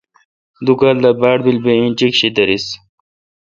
[0.65, 2.65] دو کال دا باڑ بیل بہ انچیک شی دریس۔